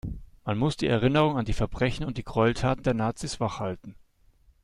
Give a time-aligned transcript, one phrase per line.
[0.45, 3.93] Man muss die Erinnerung an die Verbrechen und die Gräueltaten der Nazis wach halten.